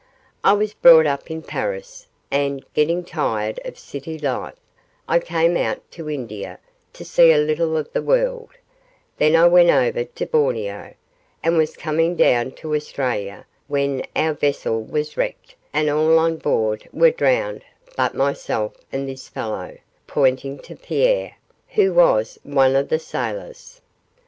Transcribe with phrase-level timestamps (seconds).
[0.43, 4.55] I was brought up in Paris, and, getting tired of city life,
[5.07, 6.57] I came out to India
[6.93, 8.49] to see a little of the world;
[9.17, 10.95] then I went over to Borneo,
[11.43, 16.89] and was coming down to Australia, when our vessel was wrecked and all on board
[16.91, 17.61] were drowned
[17.95, 19.77] but myself and this fellow,'
[20.07, 21.35] pointing to Pierre,
[21.67, 23.81] 'who was one of the sailors.